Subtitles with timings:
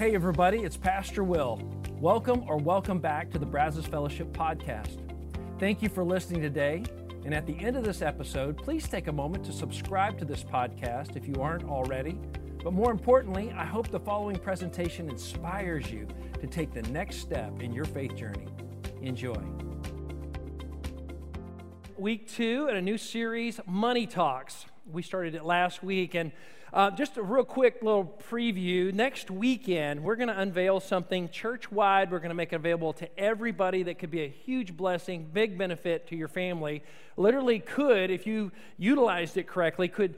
[0.00, 1.60] Hey, everybody, it's Pastor Will.
[2.00, 4.98] Welcome or welcome back to the Brazos Fellowship podcast.
[5.58, 6.84] Thank you for listening today.
[7.26, 10.42] And at the end of this episode, please take a moment to subscribe to this
[10.42, 12.18] podcast if you aren't already.
[12.64, 16.08] But more importantly, I hope the following presentation inspires you
[16.40, 18.46] to take the next step in your faith journey.
[19.02, 19.36] Enjoy.
[21.98, 24.64] Week two in a new series, Money Talks.
[24.90, 26.32] We started it last week, and
[26.72, 28.92] uh, just a real quick little preview.
[28.92, 32.10] Next weekend, we're going to unveil something church wide.
[32.10, 35.58] We're going to make it available to everybody that could be a huge blessing, big
[35.58, 36.82] benefit to your family.
[37.16, 40.14] Literally, could, if you utilized it correctly, could,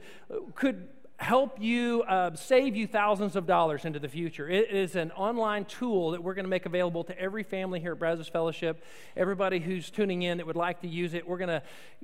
[0.53, 0.87] could
[1.23, 4.49] help you uh, save you thousands of dollars into the future.
[4.49, 7.93] It is an online tool that we're going to make available to every family here
[7.93, 8.83] at Brazos Fellowship.
[9.15, 11.63] Everybody who's tuning in that would like to use it, we're going to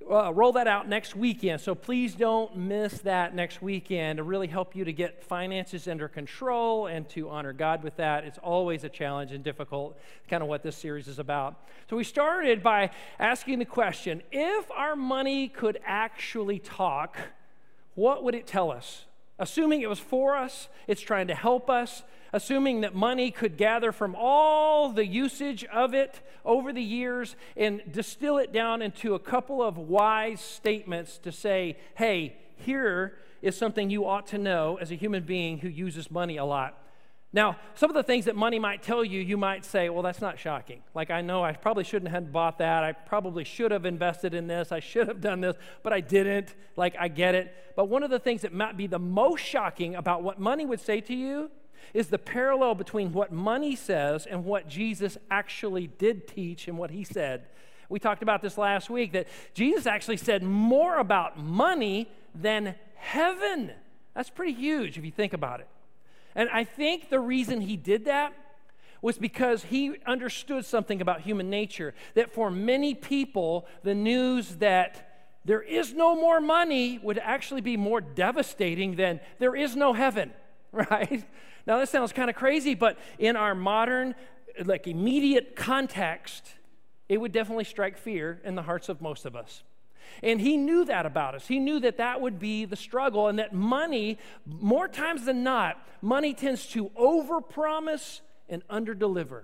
[0.09, 1.59] uh, roll that out next weekend.
[1.59, 6.07] So please don't miss that next weekend to really help you to get finances under
[6.07, 8.23] control and to honor God with that.
[8.23, 9.99] It's always a challenge and difficult,
[10.29, 11.67] kind of what this series is about.
[11.89, 17.17] So we started by asking the question if our money could actually talk,
[17.95, 19.05] what would it tell us?
[19.39, 22.03] Assuming it was for us, it's trying to help us.
[22.31, 27.81] Assuming that money could gather from all the usage of it over the years and
[27.91, 33.89] distill it down into a couple of wise statements to say, hey, here is something
[33.89, 36.77] you ought to know as a human being who uses money a lot.
[37.31, 40.21] Now, some of the things that money might tell you, you might say, well, that's
[40.21, 40.81] not shocking.
[40.95, 42.83] Like, I know I probably shouldn't have bought that.
[42.83, 44.71] I probably should have invested in this.
[44.71, 46.55] I should have done this, but I didn't.
[46.75, 47.53] Like, I get it.
[47.75, 50.79] But one of the things that might be the most shocking about what money would
[50.79, 51.51] say to you
[51.93, 56.89] is the parallel between what money says and what Jesus actually did teach and what
[56.89, 57.45] he said.
[57.89, 63.71] We talked about this last week that Jesus actually said more about money than heaven.
[64.15, 65.67] That's pretty huge if you think about it.
[66.35, 68.33] And I think the reason he did that
[69.01, 71.93] was because he understood something about human nature.
[72.15, 75.09] That for many people, the news that
[75.45, 80.33] there is no more money would actually be more devastating than there is no heaven,
[80.71, 81.23] right?
[81.65, 84.15] Now, that sounds kind of crazy, but in our modern,
[84.65, 86.55] like immediate context,
[87.07, 89.63] it would definitely strike fear in the hearts of most of us.
[90.23, 91.47] And he knew that about us.
[91.47, 95.85] He knew that that would be the struggle and that money, more times than not,
[96.01, 99.43] money tends to overpromise and underdeliver.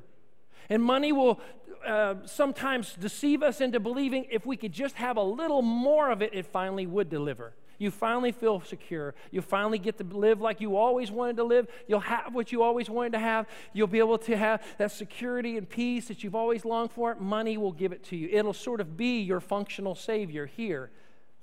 [0.69, 1.39] And money will
[1.85, 6.21] uh, sometimes deceive us into believing if we could just have a little more of
[6.21, 7.53] it, it finally would deliver.
[7.77, 9.15] You finally feel secure.
[9.31, 11.67] You finally get to live like you always wanted to live.
[11.87, 13.47] You'll have what you always wanted to have.
[13.73, 17.15] You'll be able to have that security and peace that you've always longed for.
[17.15, 18.29] Money will give it to you.
[18.31, 20.91] It'll sort of be your functional savior here,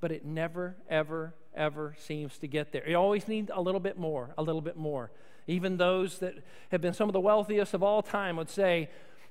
[0.00, 2.88] but it never, ever, ever seems to get there.
[2.88, 5.10] You always need a little bit more, a little bit more.
[5.46, 6.34] Even those that
[6.70, 8.88] have been some of the wealthiest of all time would say,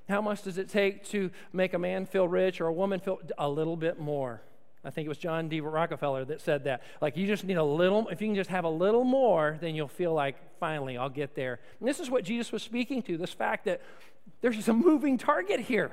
[0.10, 3.20] How much does it take to make a man feel rich or a woman feel
[3.38, 4.42] a little bit more?
[4.84, 5.62] I think it was John D.
[5.62, 6.82] Rockefeller that said that.
[7.02, 9.76] Like, you just need a little, if you can just have a little more, then
[9.76, 11.60] you'll feel like, finally, I'll get there.
[11.80, 13.82] And this is what Jesus was speaking to this fact that
[14.42, 15.92] there's a moving target here.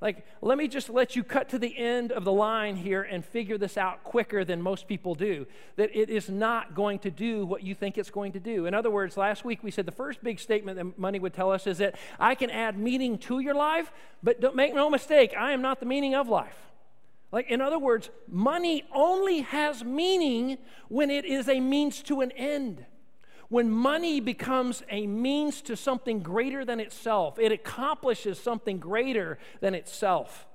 [0.00, 3.22] Like, let me just let you cut to the end of the line here and
[3.22, 5.46] figure this out quicker than most people do.
[5.76, 8.64] That it is not going to do what you think it's going to do.
[8.64, 11.52] In other words, last week we said the first big statement that money would tell
[11.52, 13.92] us is that I can add meaning to your life,
[14.22, 16.69] but don't make no mistake, I am not the meaning of life.
[17.32, 20.58] Like, in other words, money only has meaning
[20.88, 22.84] when it is a means to an end.
[23.48, 29.74] When money becomes a means to something greater than itself, it accomplishes something greater than
[29.74, 30.46] itself.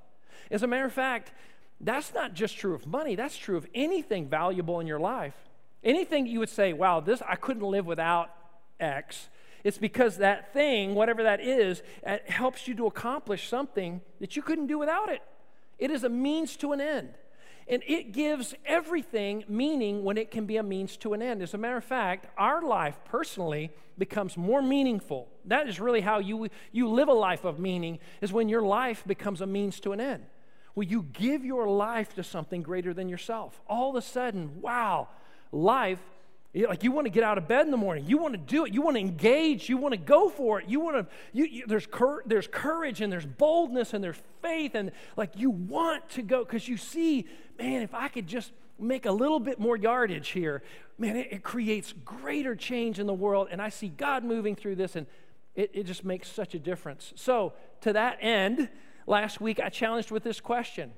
[0.49, 1.33] As a matter of fact,
[1.81, 5.35] that's not just true of money, that's true of anything valuable in your life.
[5.83, 8.31] Anything you would say, wow, this I couldn't live without
[8.79, 9.29] X.
[9.63, 14.41] It's because that thing, whatever that is, it helps you to accomplish something that you
[14.41, 15.21] couldn't do without it.
[15.77, 17.13] It is a means to an end.
[17.67, 21.41] And it gives everything meaning when it can be a means to an end.
[21.41, 25.27] As a matter of fact, our life personally becomes more meaningful.
[25.45, 29.03] That is really how you, you live a life of meaning, is when your life
[29.07, 30.25] becomes a means to an end.
[30.75, 33.59] When you give your life to something greater than yourself.
[33.67, 35.07] All of a sudden, wow,
[35.51, 36.01] life
[36.55, 38.05] like you want to get out of bed in the morning.
[38.07, 38.73] You want to do it.
[38.73, 39.67] You want to engage.
[39.67, 40.69] You want to go for it.
[40.69, 44.73] You want to, you, you, there's, cur- there's courage and there's boldness and there's faith.
[44.73, 47.27] And like you want to go because you see,
[47.59, 50.63] man, if I could just make a little bit more yardage here,
[50.97, 53.49] man, it, it creates greater change in the world.
[53.51, 55.07] And I see God moving through this and
[55.55, 57.11] it, it just makes such a difference.
[57.15, 58.69] So, to that end,
[59.07, 60.93] last week I challenged with this question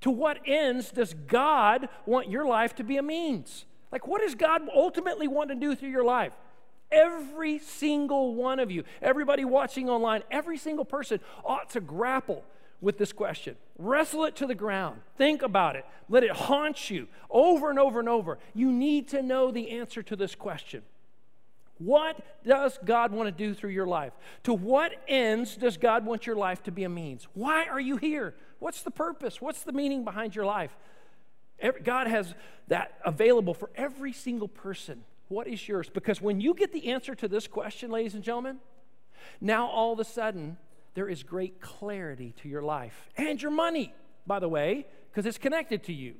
[0.00, 3.66] To what ends does God want your life to be a means?
[3.92, 6.32] Like, what does God ultimately want to do through your life?
[6.90, 12.44] Every single one of you, everybody watching online, every single person ought to grapple
[12.80, 13.56] with this question.
[13.78, 15.00] Wrestle it to the ground.
[15.16, 15.84] Think about it.
[16.08, 18.38] Let it haunt you over and over and over.
[18.54, 20.82] You need to know the answer to this question.
[21.78, 24.12] What does God want to do through your life?
[24.44, 27.26] To what ends does God want your life to be a means?
[27.34, 28.34] Why are you here?
[28.60, 29.40] What's the purpose?
[29.42, 30.74] What's the meaning behind your life?
[31.82, 32.34] God has
[32.68, 35.04] that available for every single person.
[35.28, 35.88] What is yours?
[35.88, 38.58] Because when you get the answer to this question, ladies and gentlemen,
[39.40, 40.56] now all of a sudden
[40.94, 43.92] there is great clarity to your life and your money,
[44.26, 46.14] by the way, because it's connected to you.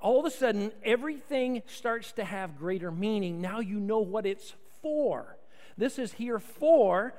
[0.00, 3.40] All of a sudden, everything starts to have greater meaning.
[3.40, 5.36] Now you know what it's for.
[5.78, 7.14] This is here for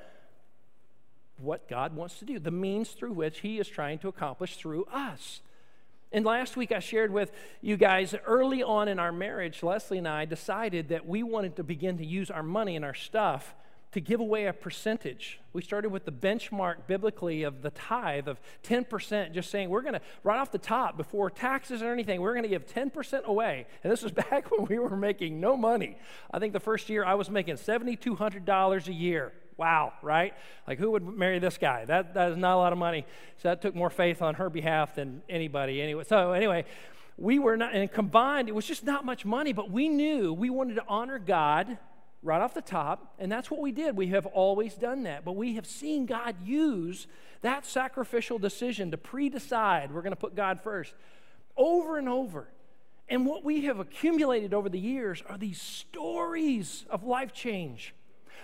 [1.40, 4.86] what God wants to do, the means through which He is trying to accomplish through
[4.86, 5.42] us.
[6.12, 7.31] And last week I shared with
[7.62, 11.63] you guys early on in our marriage, Leslie and I decided that we wanted to
[11.63, 13.56] begin to use our money and our stuff
[13.92, 15.39] to give away a percentage.
[15.54, 19.94] We started with the benchmark biblically of the tithe of 10%, just saying we're going
[19.94, 23.65] to, right off the top, before taxes or anything, we're going to give 10% away.
[23.83, 25.98] And this was back when we were making no money.
[26.31, 29.33] I think the first year I was making $7,200 a year.
[29.57, 30.33] Wow, right?
[30.68, 31.86] Like, who would marry this guy?
[31.86, 33.06] That, that is not a lot of money.
[33.42, 35.81] So that took more faith on her behalf than anybody.
[35.81, 36.65] Anyway, so anyway,
[37.18, 40.51] we were not, and combined, it was just not much money, but we knew we
[40.51, 41.80] wanted to honor God
[42.21, 43.98] right off the top, and that's what we did.
[43.98, 47.07] We have always done that, but we have seen God use
[47.42, 50.94] that sacrificial decision to pre decide we're going to put God first
[51.56, 52.48] over and over.
[53.09, 57.95] And what we have accumulated over the years are these stories of life change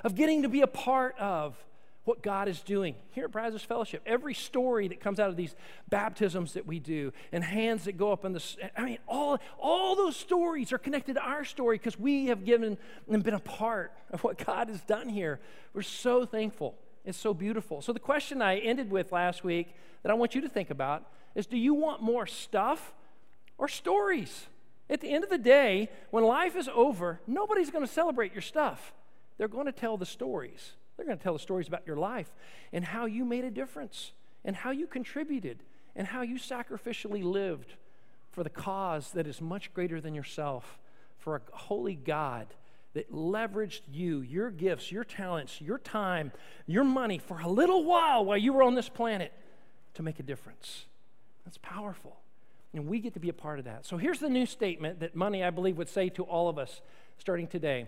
[0.03, 1.55] of getting to be a part of
[2.05, 4.01] what God is doing here at Brazos Fellowship.
[4.05, 5.55] Every story that comes out of these
[5.89, 8.44] baptisms that we do and hands that go up in the,
[8.75, 12.77] I mean, all, all those stories are connected to our story because we have given
[13.09, 15.39] and been a part of what God has done here.
[15.73, 16.75] We're so thankful.
[17.05, 17.81] It's so beautiful.
[17.81, 21.05] So, the question I ended with last week that I want you to think about
[21.35, 22.94] is do you want more stuff
[23.57, 24.47] or stories?
[24.89, 28.41] At the end of the day, when life is over, nobody's going to celebrate your
[28.41, 28.94] stuff.
[29.38, 30.74] They're going to tell the stories.
[30.95, 32.31] They're going to tell the stories about your life
[32.71, 34.12] and how you made a difference
[34.45, 35.59] and how you contributed
[35.95, 37.74] and how you sacrificially lived
[38.31, 40.80] for the cause that is much greater than yourself,
[41.18, 42.47] for a holy God
[42.94, 46.31] that leveraged you, your gifts, your talents, your time,
[46.68, 49.31] your money for a little while while you were on this planet
[49.95, 50.86] to make a difference.
[51.45, 52.18] That's powerful.
[52.74, 53.86] And we get to be a part of that.
[53.86, 56.81] So here's the new statement that money, I believe, would say to all of us
[57.18, 57.88] starting today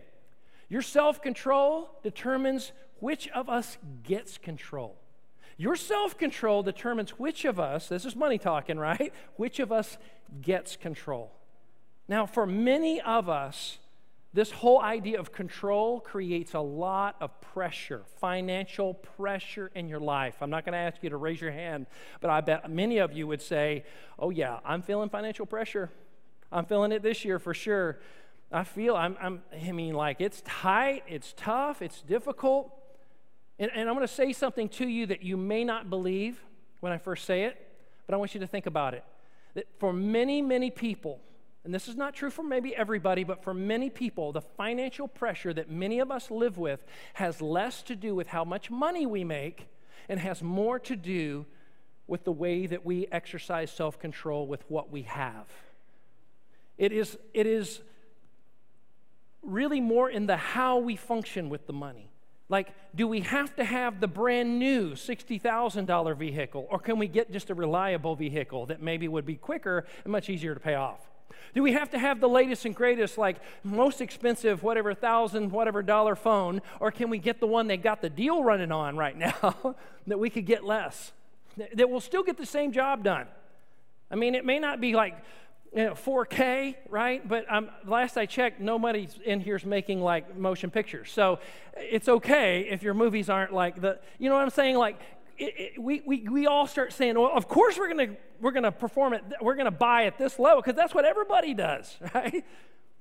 [0.69, 4.95] your self control determines which of us gets control.
[5.57, 9.13] Your self control determines which of us, this is money talking, right?
[9.37, 9.97] Which of us
[10.41, 11.31] gets control.
[12.07, 13.79] Now, for many of us,
[14.33, 20.35] this whole idea of control creates a lot of pressure, financial pressure in your life.
[20.41, 21.85] I'm not going to ask you to raise your hand,
[22.19, 23.85] but I bet many of you would say,
[24.19, 25.89] Oh, yeah, I'm feeling financial pressure.
[26.51, 27.99] I'm feeling it this year for sure.
[28.55, 32.71] I feel, I'm, I'm, I mean, like it's tight, it's tough, it's difficult.
[33.59, 36.41] And, and I'm going to say something to you that you may not believe
[36.79, 37.57] when I first say it,
[38.05, 39.03] but I want you to think about it.
[39.55, 41.19] That for many, many people,
[41.65, 45.53] and this is not true for maybe everybody, but for many people, the financial pressure
[45.53, 46.83] that many of us live with
[47.15, 49.67] has less to do with how much money we make
[50.07, 51.45] and has more to do
[52.07, 55.47] with the way that we exercise self control with what we have.
[56.77, 57.81] It is, it is
[59.45, 62.09] really more in the how we function with the money.
[62.47, 67.31] Like, do we have to have the brand new $60,000 vehicle, or can we get
[67.31, 70.99] just a reliable vehicle that maybe would be quicker and much easier to pay off?
[71.55, 75.81] Do we have to have the latest and greatest, like most expensive, whatever thousand, whatever
[75.81, 79.17] dollar phone, or can we get the one they got the deal running on right
[79.17, 79.75] now
[80.05, 81.13] that we could get less?
[81.73, 83.27] That will still get the same job done.
[84.11, 85.15] I mean, it may not be like
[85.75, 87.27] you know, 4K, right?
[87.27, 91.11] But um, last I checked, nobody in here is making like motion pictures.
[91.11, 91.39] So
[91.75, 94.77] it's okay if your movies aren't like the, you know what I'm saying?
[94.77, 94.97] Like,
[95.37, 98.53] it, it, we, we, we all start saying, well, of course we're going to we're
[98.53, 101.97] gonna perform it, we're going to buy at this level because that's what everybody does,
[102.13, 102.45] right?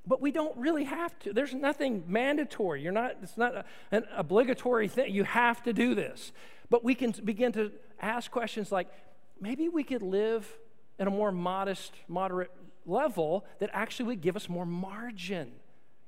[0.04, 1.32] But we don't really have to.
[1.32, 2.82] There's nothing mandatory.
[2.82, 5.14] You're not, it's not a, an obligatory thing.
[5.14, 6.32] You have to do this.
[6.70, 8.88] But we can begin to ask questions like
[9.40, 10.58] maybe we could live
[10.98, 12.50] in a more modest, moderate
[12.86, 15.52] level that actually would give us more margin.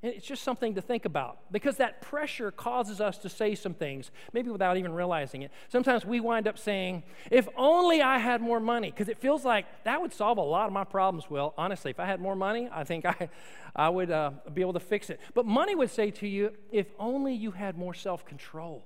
[0.02, 3.74] And it's just something to think about because that pressure causes us to say some
[3.74, 5.50] things, maybe without even realizing it.
[5.68, 9.64] Sometimes we wind up saying, If only I had more money, because it feels like
[9.84, 11.30] that would solve a lot of my problems.
[11.30, 13.30] Well, honestly, if I had more money, I think I,
[13.74, 15.18] I would uh, be able to fix it.
[15.34, 18.84] But money would say to you, If only you had more self control.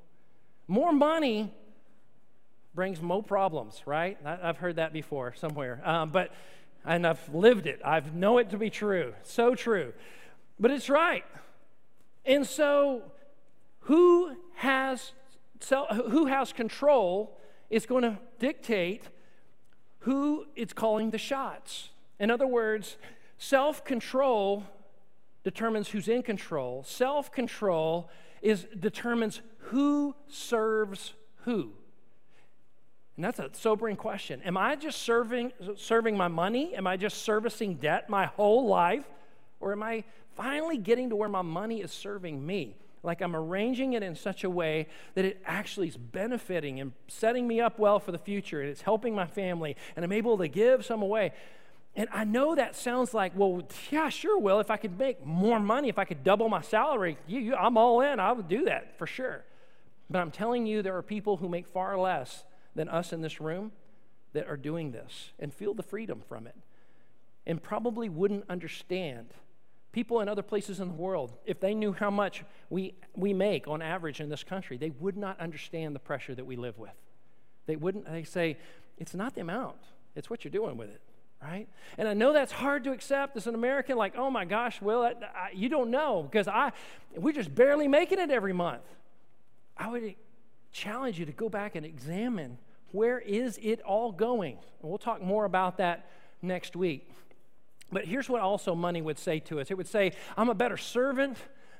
[0.68, 1.52] More money
[2.74, 4.16] brings more problems, right?
[4.24, 5.82] I, have heard that before somewhere.
[5.84, 6.32] Um, but,
[6.84, 9.14] and I've lived it, I know it to be true.
[9.22, 9.92] So true.
[10.58, 11.24] But it's right.
[12.24, 13.02] And so,
[13.80, 15.12] who has,
[16.10, 17.38] who has control
[17.70, 19.04] is going to dictate
[20.00, 21.90] who it's calling the shots.
[22.18, 22.96] In other words,
[23.38, 24.64] self control
[25.44, 26.84] determines who's in control.
[26.84, 28.10] Self control
[28.42, 31.72] is determines who serves who.
[33.20, 34.40] And that's a sobering question.
[34.46, 36.74] Am I just serving serving my money?
[36.74, 39.04] Am I just servicing debt my whole life?
[39.60, 40.04] Or am I
[40.36, 42.76] finally getting to where my money is serving me.
[43.02, 44.86] Like I'm arranging it in such a way
[45.16, 48.80] that it actually is benefiting and setting me up well for the future, and it's
[48.80, 51.32] helping my family, and I'm able to give some away.
[51.94, 54.60] And I know that sounds like, well, yeah, sure, Will.
[54.60, 57.76] If I could make more money, if I could double my salary, you, you, I'm
[57.76, 58.18] all in.
[58.18, 59.44] I would do that for sure.
[60.08, 62.44] But I'm telling you, there are people who make far less
[62.80, 63.70] than us in this room
[64.32, 66.56] that are doing this and feel the freedom from it
[67.46, 69.34] and probably wouldn't understand
[69.92, 73.66] People in other places in the world, if they knew how much we, we make
[73.66, 76.94] on average in this country, they would not understand the pressure that we live with.
[77.66, 78.56] They wouldn't, they say,
[78.98, 79.78] it's not the amount,
[80.14, 81.00] it's what you're doing with it,
[81.42, 81.66] right?
[81.98, 85.02] And I know that's hard to accept as an American, like, oh my gosh, Will,
[85.02, 86.70] I, I, you don't know, because I,
[87.16, 88.84] we're just barely making it every month.
[89.76, 90.14] I would
[90.70, 92.58] challenge you to go back and examine
[92.92, 94.58] where is it all going?
[94.80, 96.10] And we'll talk more about that
[96.42, 97.10] next week.
[97.92, 100.76] But here's what also money would say to us it would say, I'm a better
[100.76, 101.36] servant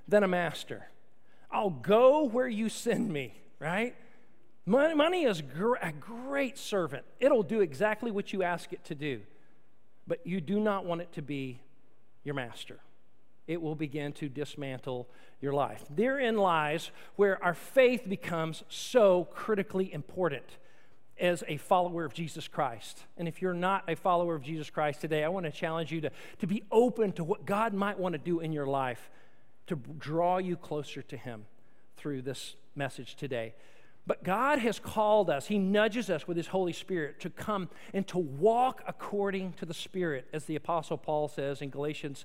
[0.08, 0.86] than a master.
[1.50, 3.94] I'll go where you send me, right?
[4.66, 5.42] Money is
[5.82, 7.04] a great servant.
[7.18, 9.20] It'll do exactly what you ask it to do,
[10.06, 11.60] but you do not want it to be
[12.22, 12.78] your master.
[13.48, 15.08] It will begin to dismantle
[15.40, 15.84] your life.
[15.90, 20.44] Therein lies where our faith becomes so critically important
[21.20, 23.04] as a follower of Jesus Christ.
[23.16, 26.00] And if you're not a follower of Jesus Christ today, I want to challenge you
[26.00, 29.10] to, to be open to what God might want to do in your life
[29.66, 31.44] to draw you closer to Him
[31.96, 33.54] through this message today.
[34.06, 38.06] But God has called us, He nudges us with His Holy Spirit to come and
[38.08, 42.24] to walk according to the Spirit, as the Apostle Paul says in Galatians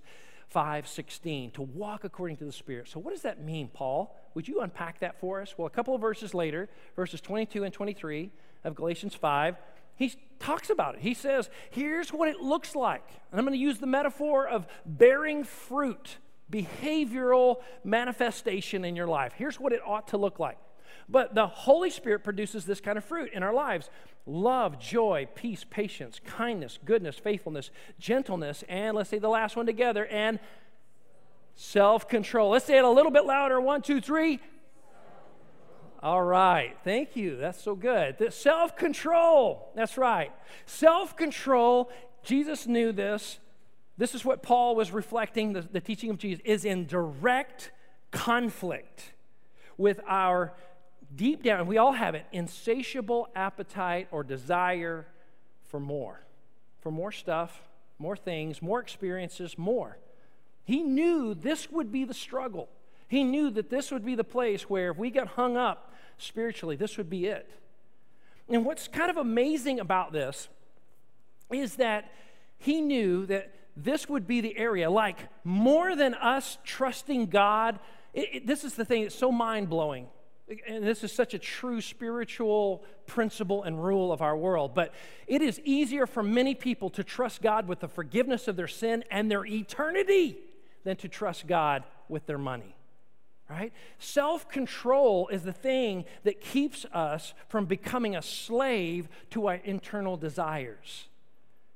[0.50, 2.88] 5 16, to walk according to the Spirit.
[2.88, 4.16] So, what does that mean, Paul?
[4.34, 5.56] Would you unpack that for us?
[5.58, 8.32] Well, a couple of verses later, verses 22 and 23,
[8.66, 9.56] of Galatians 5,
[9.96, 11.02] he talks about it.
[11.02, 13.08] He says, here's what it looks like.
[13.32, 16.18] And I'm going to use the metaphor of bearing fruit,
[16.52, 19.34] behavioral manifestation in your life.
[19.38, 20.58] Here's what it ought to look like.
[21.08, 23.90] But the Holy Spirit produces this kind of fruit in our lives
[24.28, 27.70] love, joy, peace, patience, kindness, goodness, faithfulness,
[28.00, 30.40] gentleness, and let's say the last one together, and
[31.56, 32.50] self control.
[32.50, 33.62] Let's say it a little bit louder.
[33.62, 34.40] One, two, three.
[36.06, 36.78] All right.
[36.84, 37.36] Thank you.
[37.36, 38.32] That's so good.
[38.32, 39.72] Self control.
[39.74, 40.32] That's right.
[40.68, 41.90] Self control.
[42.22, 43.40] Jesus knew this.
[43.98, 47.72] This is what Paul was reflecting, the, the teaching of Jesus, is in direct
[48.12, 49.14] conflict
[49.80, 50.54] with our
[51.16, 55.08] deep down, we all have it, insatiable appetite or desire
[55.64, 56.22] for more,
[56.82, 57.64] for more stuff,
[57.98, 59.98] more things, more experiences, more.
[60.66, 62.70] He knew this would be the struggle.
[63.08, 66.76] He knew that this would be the place where if we got hung up spiritually,
[66.76, 67.50] this would be it.
[68.50, 70.50] And what's kind of amazing about this
[71.52, 72.12] is that
[72.58, 77.80] he knew that this would be the area, like more than us trusting God.
[78.14, 80.08] It, it, this is the thing that's so mind blowing.
[80.68, 84.76] And this is such a true spiritual principle and rule of our world.
[84.76, 84.94] But
[85.28, 89.04] it is easier for many people to trust God with the forgiveness of their sin
[89.10, 90.38] and their eternity
[90.84, 92.76] than to trust God with their money
[93.50, 93.74] right?
[94.00, 100.18] Self control is the thing that keeps us from becoming a slave to our internal
[100.18, 101.08] desires.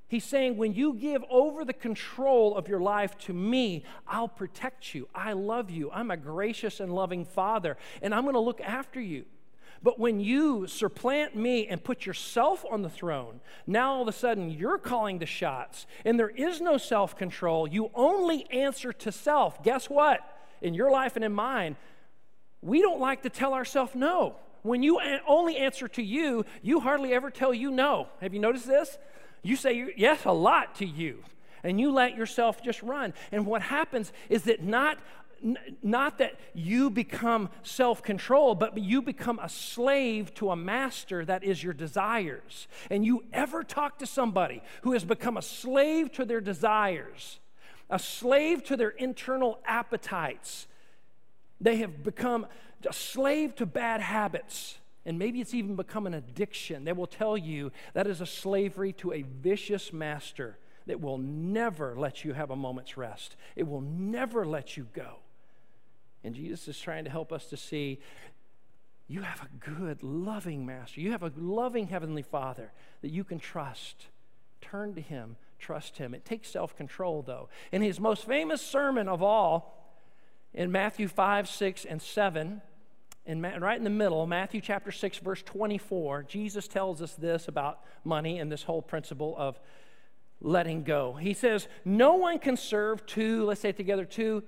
[0.07, 4.95] He's saying, when you give over the control of your life to me, I'll protect
[4.95, 5.07] you.
[5.13, 5.91] I love you.
[5.91, 9.25] I'm a gracious and loving father, and I'm going to look after you.
[9.83, 14.11] But when you supplant me and put yourself on the throne, now all of a
[14.11, 17.67] sudden you're calling the shots, and there is no self control.
[17.67, 19.63] You only answer to self.
[19.63, 20.21] Guess what?
[20.61, 21.75] In your life and in mine,
[22.61, 24.35] we don't like to tell ourselves no.
[24.61, 28.07] When you only answer to you, you hardly ever tell you no.
[28.21, 28.97] Have you noticed this?
[29.41, 31.23] You say yes a lot to you,
[31.63, 33.13] and you let yourself just run.
[33.31, 34.99] And what happens is that not
[35.81, 41.43] not that you become self control, but you become a slave to a master that
[41.43, 42.67] is your desires.
[42.89, 47.39] And you ever talk to somebody who has become a slave to their desires,
[47.89, 50.67] a slave to their internal appetites,
[51.59, 52.45] they have become
[52.87, 54.77] a slave to bad habits.
[55.05, 56.83] And maybe it's even become an addiction.
[56.83, 61.95] They will tell you that is a slavery to a vicious master that will never
[61.95, 63.35] let you have a moment's rest.
[63.55, 65.17] It will never let you go.
[66.23, 67.99] And Jesus is trying to help us to see
[69.07, 71.01] you have a good, loving master.
[71.01, 74.07] You have a loving Heavenly Father that you can trust.
[74.61, 76.13] Turn to Him, trust Him.
[76.13, 77.49] It takes self control, though.
[77.71, 79.75] In his most famous sermon of all,
[80.53, 82.61] in Matthew 5, 6, and 7,
[83.25, 87.81] in, right in the middle, Matthew chapter 6, verse 24, Jesus tells us this about
[88.03, 89.59] money and this whole principle of
[90.41, 91.13] letting go.
[91.13, 94.43] He says, No one can serve two, let's say it together, two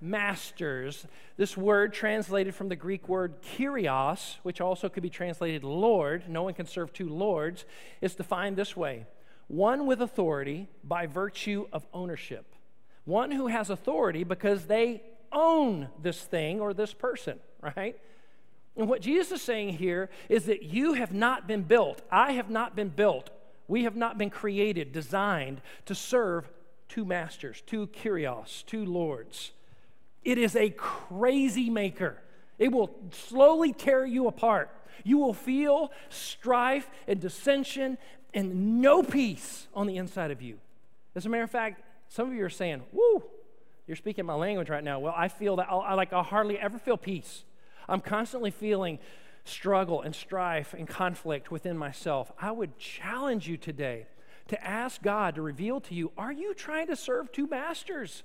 [0.00, 1.06] masters.
[1.36, 6.42] This word, translated from the Greek word kyrios, which also could be translated Lord, no
[6.42, 7.64] one can serve two lords,
[8.00, 9.06] is defined this way
[9.48, 12.54] one with authority by virtue of ownership,
[13.04, 17.98] one who has authority because they own this thing or this person, right?
[18.76, 22.48] And what Jesus is saying here is that you have not been built, I have
[22.48, 23.30] not been built
[23.68, 26.46] we have not been created, designed to serve
[26.88, 29.52] two masters, two kyrios, two lords.
[30.24, 32.18] It is a crazy maker.
[32.58, 34.70] It will slowly tear you apart.
[35.04, 37.96] You will feel strife and dissension
[38.34, 40.58] and no peace on the inside of you.
[41.14, 43.22] As a matter of fact, some of you are saying, Woo,
[43.86, 44.98] you're speaking my language right now.
[44.98, 47.44] Well, I feel that I like I hardly ever feel peace.
[47.88, 48.98] I'm constantly feeling
[49.44, 54.06] struggle and strife and conflict within myself, I would challenge you today
[54.48, 58.22] to ask God to reveal to you are you trying to serve two masters?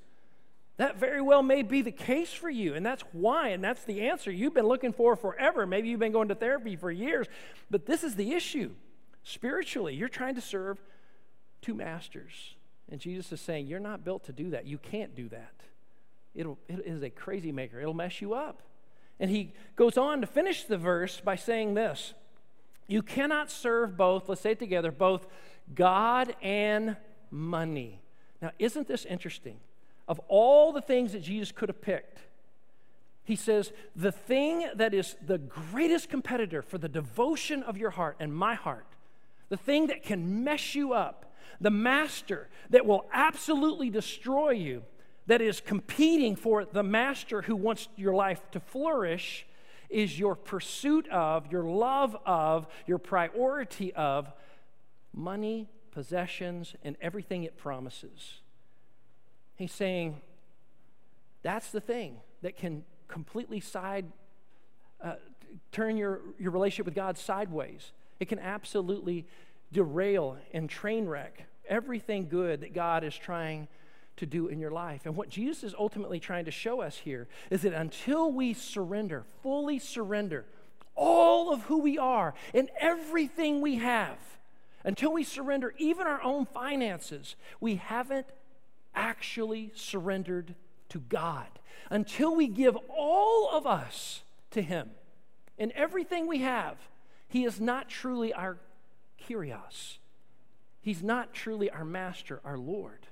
[0.78, 4.10] That very well may be the case for you, and that's why, and that's the
[4.10, 5.66] answer you've been looking for forever.
[5.66, 7.26] Maybe you've been going to therapy for years,
[7.72, 8.70] but this is the issue.
[9.28, 10.82] Spiritually, you're trying to serve
[11.62, 12.56] two masters.
[12.90, 14.66] And Jesus is saying, You're not built to do that.
[14.66, 15.52] You can't do that.
[16.34, 18.62] It'll, it is a crazy maker, it'll mess you up.
[19.20, 22.14] And he goes on to finish the verse by saying this
[22.88, 25.28] You cannot serve both, let's say it together, both
[25.76, 26.96] God and
[27.30, 28.00] money.
[28.42, 29.58] Now, isn't this interesting?
[30.08, 32.20] Of all the things that Jesus could have picked,
[33.26, 38.16] he says, the thing that is the greatest competitor for the devotion of your heart
[38.22, 38.86] and my heart,
[39.50, 44.84] the thing that can mess you up, the master that will absolutely destroy you,
[45.28, 49.46] that is competing for the master who wants your life to flourish
[49.90, 54.32] is your pursuit of, your love of, your priority of
[55.14, 58.42] money, possessions, and everything it promises.
[59.56, 60.22] He's saying
[61.42, 64.06] that's the thing that can completely side,
[65.02, 65.16] uh,
[65.72, 67.92] turn your, your relationship with God sideways.
[68.20, 69.26] It can absolutely
[69.72, 73.68] derail and train wreck everything good that God is trying
[74.18, 75.06] to do in your life.
[75.06, 79.26] And what Jesus is ultimately trying to show us here is that until we surrender,
[79.44, 80.46] fully surrender
[80.96, 84.18] all of who we are and everything we have,
[84.84, 88.28] until we surrender even our own finances, we haven't
[88.96, 90.56] actually surrendered
[90.90, 91.48] to God.
[91.90, 94.90] Until we give all of us to Him
[95.60, 96.78] and everything we have,
[97.28, 98.58] He is not truly our
[99.22, 99.98] kyrios.
[100.82, 103.08] He's not truly our master, our Lord.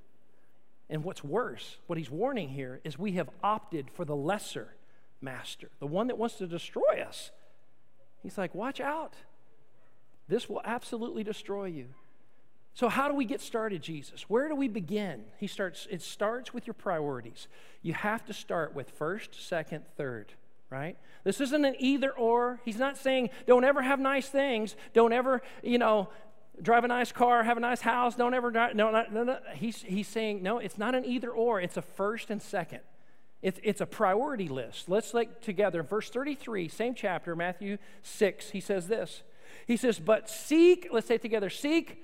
[0.90, 4.76] And what's worse, what he's warning here is we have opted for the lesser
[5.22, 7.32] master, the one that wants to destroy us.
[8.22, 9.16] He's like, watch out.
[10.28, 11.88] This will absolutely destroy you.
[12.74, 14.24] So, how do we get started, Jesus?
[14.30, 15.24] Where do we begin?
[15.38, 17.48] He starts, it starts with your priorities.
[17.82, 20.34] You have to start with first, second, third,
[20.70, 20.98] right?
[21.24, 22.60] This isn't an either or.
[22.66, 26.10] He's not saying don't ever have nice things, don't ever, you know,
[26.62, 28.76] drive a nice car, have a nice house, don't ever drive.
[28.76, 29.38] No, no, no.
[29.56, 32.82] He's, he's saying, no, it's not an either or, it's a first and second.
[33.42, 34.90] It's, it's a priority list.
[34.90, 35.84] Let's look together.
[35.84, 39.24] Verse 33, same chapter, Matthew 6, he says this.
[39.68, 42.04] He says, But seek, let's say together, seek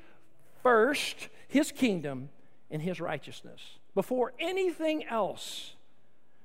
[0.62, 2.30] first his kingdom
[2.70, 5.76] and his righteousness before anything else.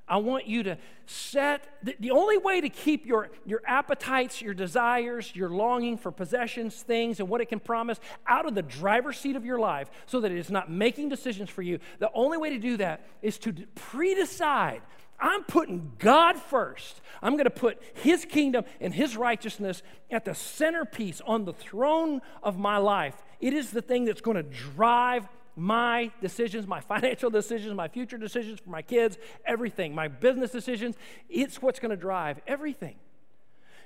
[0.09, 4.55] I want you to set the, the, only way to keep your, your appetites, your
[4.55, 9.19] desires, your longing for possessions, things, and what it can promise out of the driver's
[9.19, 11.81] seat of your life so that it is not making decisions for you.
[11.99, 14.83] The only way to do that is to pre decide.
[15.19, 17.01] I'm putting God first.
[17.23, 22.21] I'm going to put His kingdom and His righteousness at the centerpiece on the throne
[22.42, 23.14] of my life.
[23.40, 28.19] It is the thing that's going to drive my decisions, my financial decisions, my future
[28.19, 30.97] decisions for my kids, everything, my business decisions.
[31.29, 32.97] It's what's going to drive everything.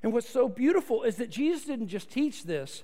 [0.02, 2.82] And what's so beautiful is that Jesus didn't just teach this,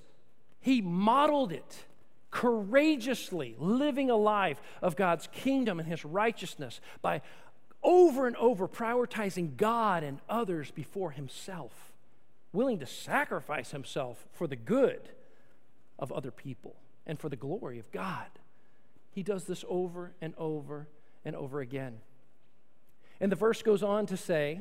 [0.60, 1.84] he modeled it
[2.30, 7.22] courageously, living a life of God's kingdom and his righteousness by
[7.82, 11.92] over and over prioritizing God and others before himself,
[12.52, 15.08] willing to sacrifice himself for the good
[15.98, 18.26] of other people and for the glory of God.
[19.16, 20.88] He does this over and over
[21.24, 22.00] and over again.
[23.18, 24.60] And the verse goes on to say,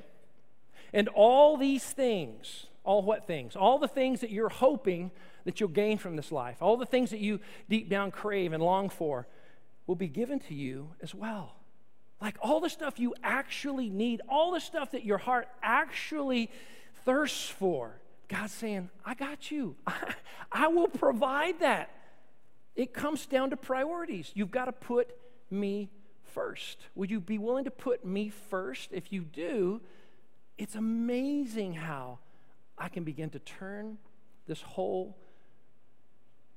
[0.93, 3.57] and all these things, all what things?
[3.57, 5.11] All the things that you're hoping
[5.43, 8.63] that you'll gain from this life, all the things that you deep down crave and
[8.63, 9.27] long for,
[9.87, 11.57] will be given to you as well.
[12.21, 16.49] Like all the stuff you actually need, all the stuff that your heart actually
[17.03, 17.99] thirsts for.
[18.29, 19.75] God's saying, I got you.
[19.85, 20.13] I,
[20.53, 21.89] I will provide that.
[22.75, 24.31] It comes down to priorities.
[24.33, 25.15] You've got to put
[25.49, 25.89] me
[26.23, 26.79] first.
[26.95, 28.89] Would you be willing to put me first?
[28.91, 29.81] If you do,
[30.57, 32.19] it's amazing how
[32.77, 33.97] I can begin to turn
[34.47, 35.17] this whole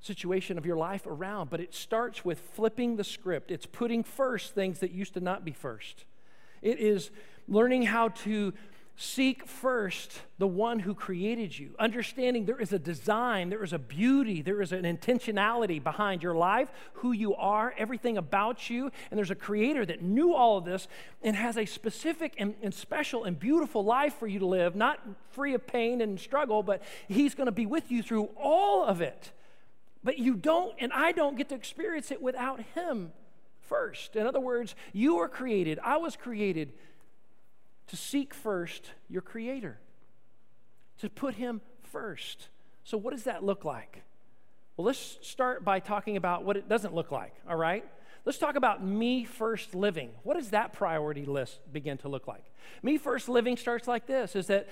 [0.01, 1.49] situation of your life around.
[1.49, 5.45] But it starts with flipping the script, it's putting first things that used to not
[5.45, 6.05] be first.
[6.61, 7.11] It is
[7.47, 8.53] learning how to
[9.01, 13.79] Seek first the one who created you, understanding there is a design, there is a
[13.79, 19.17] beauty, there is an intentionality behind your life, who you are, everything about you, and
[19.17, 20.89] there's a creator that knew all of this
[21.23, 24.99] and has a specific and, and special and beautiful life for you to live, not
[25.31, 28.99] free of pain and struggle, but he's going to be with you through all of
[28.99, 29.31] it.
[30.03, 33.13] But you don't, and I don't get to experience it without him
[33.61, 34.17] first.
[34.17, 36.73] In other words, you were created, I was created
[37.89, 39.79] to seek first your Creator,
[40.99, 42.49] to put Him first.
[42.83, 44.03] So, what does that look like?
[44.77, 47.83] Well, let's start by talking about what it doesn't look like, all right?
[48.25, 50.11] Let's talk about me first living.
[50.23, 52.43] What does that priority list begin to look like?
[52.83, 54.69] Me first living starts like this is that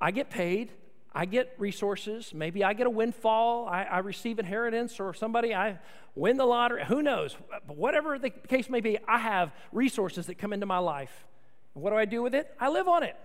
[0.00, 0.70] I get paid,
[1.12, 5.78] I get resources, maybe I get a windfall, I, I receive inheritance, or somebody, I
[6.14, 7.36] win the lottery, who knows?
[7.66, 11.26] But Whatever the case may be, I have resources that come into my life.
[11.74, 12.52] What do I do with it?
[12.58, 13.16] I live on it.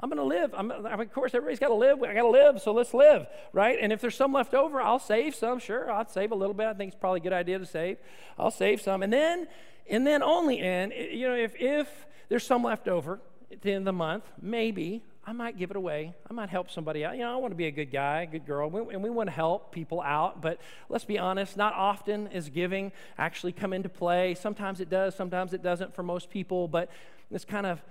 [0.00, 0.54] I'm going to live.
[0.56, 2.00] I'm, of course, everybody's got to live.
[2.02, 3.78] I got to live, so let's live, right?
[3.80, 5.58] And if there's some left over, I'll save some.
[5.58, 6.66] Sure, I'll save a little bit.
[6.66, 7.98] I think it's probably a good idea to save.
[8.38, 9.48] I'll save some, and then,
[9.90, 13.78] and then only in, you know, if if there's some left over at the end
[13.78, 16.14] of the month, maybe I might give it away.
[16.30, 17.14] I might help somebody out.
[17.14, 19.34] You know, I want to be a good guy, good girl, and we want to
[19.34, 20.40] help people out.
[20.40, 24.34] But let's be honest, not often is giving actually come into play.
[24.34, 26.68] Sometimes it does, sometimes it doesn't for most people.
[26.68, 26.88] But
[27.30, 27.82] it's kind of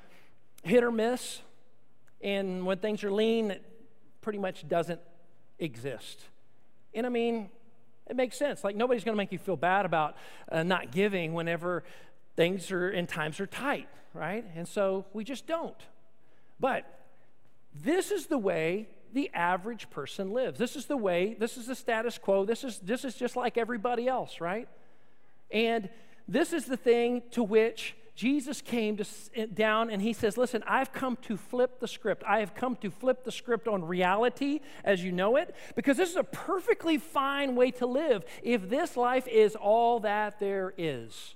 [0.64, 1.42] hit or miss.
[2.22, 3.64] And when things are lean, it
[4.22, 5.00] pretty much doesn't
[5.60, 6.22] exist.
[6.94, 7.50] And I mean,
[8.10, 8.64] it makes sense.
[8.64, 10.16] Like, nobody's going to make you feel bad about
[10.52, 11.84] uh, not giving whenever
[12.36, 14.46] things are and times are tight, right?
[14.56, 15.76] And so we just don't.
[16.60, 16.86] But
[17.84, 20.58] this is the way the average person lives.
[20.60, 22.46] This is the way, this is the status quo.
[22.46, 24.68] This is, this is just like everybody else, right?
[25.52, 25.90] And
[26.28, 30.64] this is the thing to which Jesus came to eh, down and he says, Listen,
[30.66, 32.24] I've come to flip the script.
[32.28, 36.10] I have come to flip the script on reality as you know it, because this
[36.10, 41.36] is a perfectly fine way to live if this life is all that there is.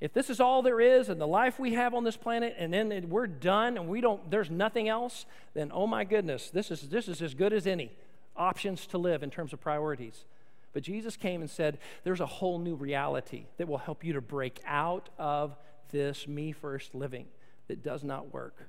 [0.00, 2.72] If this is all there is and the life we have on this planet, and
[2.72, 6.88] then we're done and we don't, there's nothing else, then oh my goodness, this is,
[6.90, 7.90] this is as good as any
[8.36, 10.26] options to live in terms of priorities.
[10.72, 14.20] But Jesus came and said, There's a whole new reality that will help you to
[14.20, 15.56] break out of
[15.90, 17.26] this me first living
[17.68, 18.68] that does not work.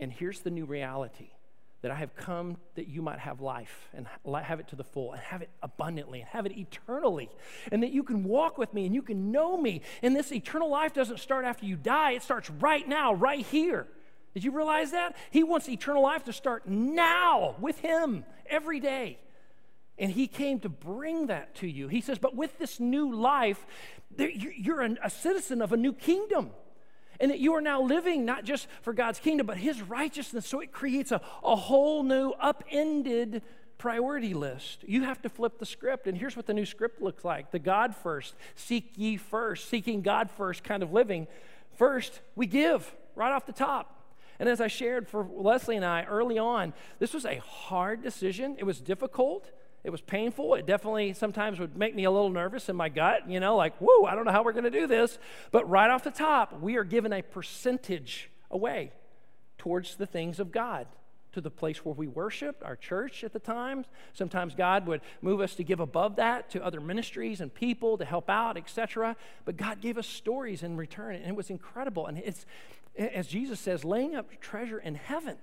[0.00, 1.30] And here's the new reality
[1.82, 4.06] that I have come that you might have life and
[4.44, 7.28] have it to the full and have it abundantly and have it eternally.
[7.70, 9.82] And that you can walk with me and you can know me.
[10.00, 13.86] And this eternal life doesn't start after you die, it starts right now, right here.
[14.32, 15.16] Did you realize that?
[15.30, 19.18] He wants eternal life to start now with Him every day.
[19.98, 21.88] And He came to bring that to you.
[21.88, 23.66] He says, But with this new life,
[24.18, 26.50] you're a citizen of a new kingdom.
[27.20, 30.46] And that you are now living not just for God's kingdom, but His righteousness.
[30.46, 33.42] So it creates a, a whole new upended
[33.78, 34.84] priority list.
[34.86, 36.06] You have to flip the script.
[36.06, 40.02] And here's what the new script looks like the God first, seek ye first, seeking
[40.02, 41.26] God first kind of living.
[41.76, 43.98] First, we give right off the top.
[44.38, 48.56] And as I shared for Leslie and I early on, this was a hard decision.
[48.58, 49.50] It was difficult.
[49.84, 50.54] It was painful.
[50.54, 53.76] It definitely sometimes would make me a little nervous in my gut, you know, like,
[53.78, 55.18] whoa, I don't know how we're going to do this.
[55.50, 58.92] But right off the top, we are given a percentage away
[59.58, 60.86] towards the things of God.
[61.32, 63.84] to the place where we worshiped, our church at the time.
[64.12, 68.04] Sometimes God would move us to give above that to other ministries and people to
[68.04, 69.16] help out, etc.
[69.44, 72.06] But God gave us stories in return, and it was incredible.
[72.06, 72.44] And it's,
[72.96, 75.36] as Jesus says, laying up treasure in heaven.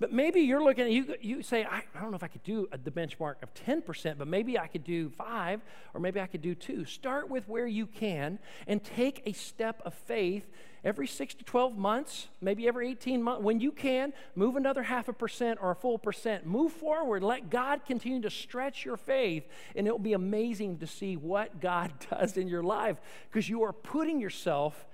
[0.00, 2.42] But maybe you're looking at you, you say, I, I don't know if I could
[2.42, 5.60] do the benchmark of 10%, but maybe I could do five,
[5.92, 6.86] or maybe I could do two.
[6.86, 10.48] Start with where you can and take a step of faith
[10.82, 13.42] every six to 12 months, maybe every 18 months.
[13.42, 16.46] When you can, move another half a percent or a full percent.
[16.46, 17.22] Move forward.
[17.22, 21.92] Let God continue to stretch your faith, and it'll be amazing to see what God
[22.10, 22.96] does in your life
[23.30, 24.86] because you are putting yourself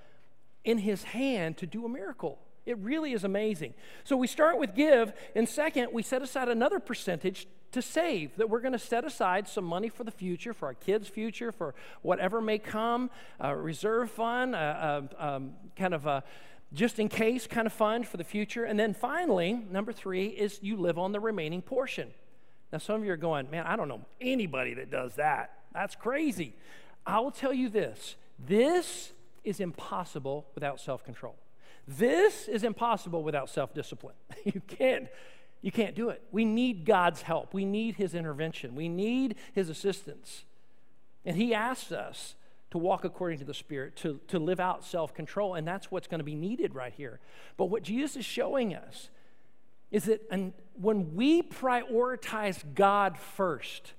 [0.64, 2.40] in His hand to do a miracle.
[2.66, 3.74] It really is amazing.
[4.04, 8.50] So we start with give, and second, we set aside another percentage to save, that
[8.50, 11.74] we're going to set aside some money for the future, for our kids' future, for
[12.02, 16.24] whatever may come, a reserve fund, um, kind of a
[16.72, 18.64] just in case kind of fund for the future.
[18.64, 22.10] And then finally, number three is you live on the remaining portion.
[22.72, 25.52] Now, some of you are going, man, I don't know anybody that does that.
[25.72, 26.54] That's crazy.
[27.06, 29.12] I will tell you this this
[29.44, 31.36] is impossible without self control.
[31.86, 34.16] This is impossible without self discipline.
[34.44, 35.08] you can't.
[35.62, 36.22] You can't do it.
[36.30, 37.52] We need God's help.
[37.54, 38.74] We need His intervention.
[38.74, 40.44] We need His assistance.
[41.24, 42.34] And He asks us
[42.70, 45.54] to walk according to the Spirit, to, to live out self control.
[45.54, 47.20] And that's what's going to be needed right here.
[47.56, 49.08] But what Jesus is showing us
[49.90, 50.30] is that
[50.74, 53.94] when we prioritize God first,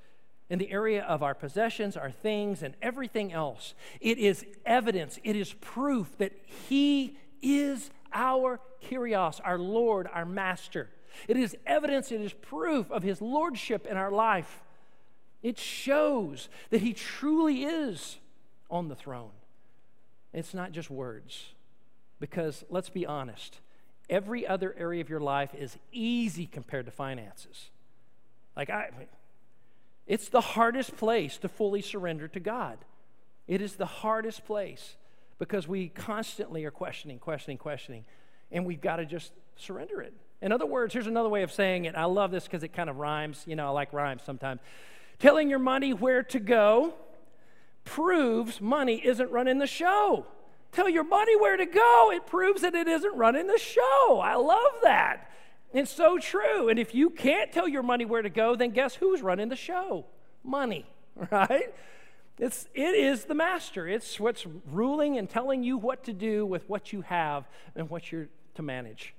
[0.50, 5.36] in the area of our possessions, our things, and everything else, it is evidence, it
[5.36, 10.90] is proof that He is our Kyrios, our Lord, our Master.
[11.28, 14.62] It is evidence, it is proof of His Lordship in our life.
[15.44, 18.18] It shows that He truly is
[18.70, 19.32] on the throne.
[20.34, 21.54] It's not just words,
[22.20, 23.60] because let's be honest,
[24.10, 27.70] every other area of your life is easy compared to finances.
[28.56, 28.90] Like, I,
[30.06, 32.78] it's the hardest place to fully surrender to God.
[33.48, 34.96] It is the hardest place
[35.40, 38.06] because we constantly are questioning, questioning, questioning,
[38.52, 40.14] and we've got to just surrender it.
[40.42, 41.96] In other words, here's another way of saying it.
[41.96, 43.44] I love this because it kind of rhymes.
[43.48, 44.62] You know, I like rhymes sometimes.
[45.20, 46.94] Telling your money where to go
[47.84, 50.26] proves money isn't running the show.
[50.72, 54.20] Tell your money where to go, it proves that it isn't running the show.
[54.24, 55.32] I love that.
[55.74, 56.70] It's so true.
[56.70, 59.56] And if you can't tell your money where to go, then guess who's running the
[59.56, 60.06] show?
[60.44, 60.86] Money,
[61.32, 61.74] right?
[62.40, 63.88] It's, it is the master.
[63.88, 68.12] It's what's ruling and telling you what to do with what you have and what
[68.12, 69.14] you're to manage.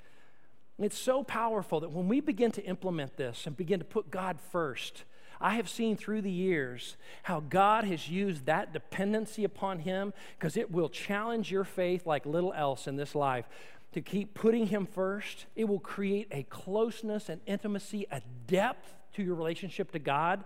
[0.78, 4.38] It's so powerful that when we begin to implement this and begin to put God
[4.52, 5.04] first,
[5.40, 10.57] I have seen through the years how God has used that dependency upon Him because
[10.57, 13.48] it will challenge your faith like little else in this life.
[13.92, 19.22] To keep putting Him first, it will create a closeness and intimacy, a depth to
[19.22, 20.44] your relationship to God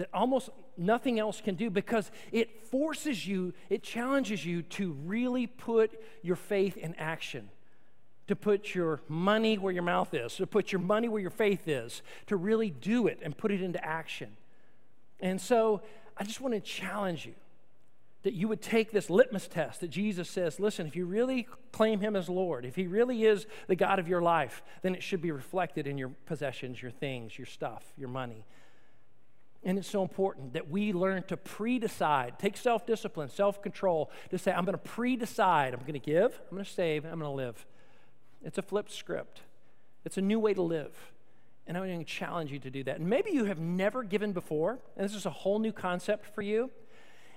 [0.00, 5.46] that almost nothing else can do because it forces you, it challenges you to really
[5.46, 7.48] put your faith in action
[8.30, 11.66] to put your money where your mouth is, to put your money where your faith
[11.66, 14.36] is, to really do it and put it into action.
[15.18, 15.82] And so
[16.16, 17.34] I just want to challenge you
[18.22, 21.98] that you would take this litmus test that Jesus says, listen, if you really claim
[21.98, 25.20] him as Lord, if he really is the God of your life, then it should
[25.20, 28.44] be reflected in your possessions, your things, your stuff, your money.
[29.62, 34.10] And it's so important that we learn to pre decide, take self discipline, self control,
[34.30, 35.74] to say, I'm going to pre decide.
[35.74, 37.66] I'm going to give, I'm going to save, I'm going to live.
[38.42, 39.42] It's a flipped script,
[40.04, 40.96] it's a new way to live.
[41.66, 42.98] And I'm going to challenge you to do that.
[42.98, 46.42] And maybe you have never given before, and this is a whole new concept for
[46.42, 46.70] you.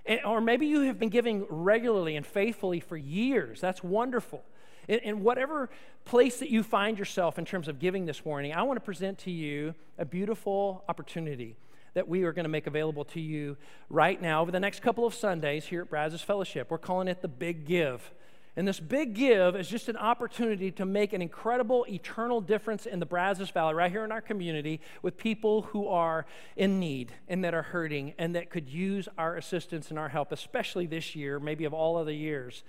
[0.08, 3.62] And, or maybe you have been giving regularly and faithfully for years.
[3.62, 4.44] That's wonderful.
[4.88, 5.70] In, whatever
[6.04, 9.20] place that you find yourself in terms of giving this morning, I want to present
[9.20, 11.56] to you a beautiful opportunity
[11.94, 13.58] that we are going to make available to you
[13.90, 16.72] right now over the next couple of Sundays here at Brazos Fellowship.
[16.72, 18.12] We're calling it the Big Give.
[18.56, 23.00] And this big give is just an opportunity to make an incredible eternal difference in
[23.00, 27.44] the Brazos Valley, right here in our community, with people who are in need and
[27.44, 31.40] that are hurting and that could use our assistance and our help, especially this year,
[31.40, 32.64] maybe of all other years.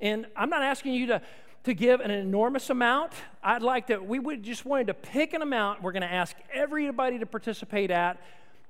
[0.00, 1.22] And I'm not asking you to,
[1.64, 3.12] to give an enormous amount.
[3.42, 6.36] I'd like to, we would just wanted to pick an amount we're going to ask
[6.52, 8.20] everybody to participate at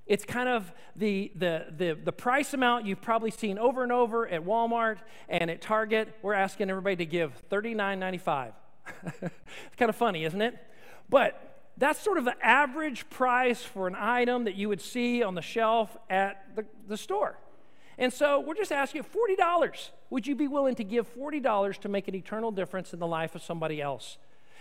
[0.07, 4.29] it's kind of the, the, the, the, price amount you've probably seen over and over
[4.29, 6.15] at Walmart and at Target.
[6.23, 8.53] We're asking everybody to give $39.95.
[9.23, 9.33] it's
[9.79, 10.57] kind of funny, isn't it?
[11.09, 15.35] But that's sort of the average price for an item that you would see on
[15.35, 17.39] the shelf at the, the store.
[17.97, 19.91] And so we're just asking $40.
[20.11, 23.35] Would you be willing to give $40 to make an eternal difference in the life
[23.35, 24.19] of somebody else?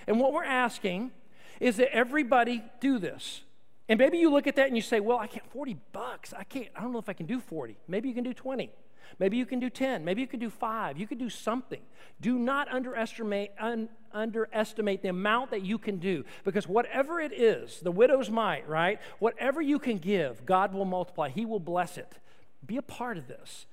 [0.07, 1.11] And what we're asking
[1.59, 3.41] is that everybody do this.
[3.89, 6.33] And maybe you look at that and you say, well, I can't, 40 bucks.
[6.33, 7.77] I can't, I don't know if I can do 40.
[7.87, 8.71] Maybe you can do 20.
[9.19, 10.03] Maybe you can do 10.
[10.03, 10.97] Maybe you can do five.
[10.97, 11.81] You could do something.
[12.21, 17.79] Do not underestimate, un, underestimate the amount that you can do because whatever it is,
[17.81, 18.99] the widow's mite, right?
[19.19, 21.29] Whatever you can give, God will multiply.
[21.29, 22.17] He will bless it.
[22.65, 23.65] Be a part of this.